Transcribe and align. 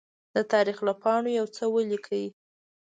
د 0.35 0.37
تاریخ 0.53 0.77
له 0.87 0.93
پاڼو 1.01 1.29
يوڅه 1.39 1.63
ولیکئ! 1.69 2.25